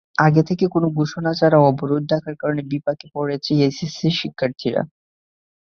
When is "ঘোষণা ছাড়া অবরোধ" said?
0.97-2.03